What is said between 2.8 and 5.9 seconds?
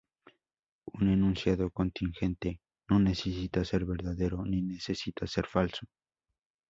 no necesita ser verdadero ni necesita ser falso.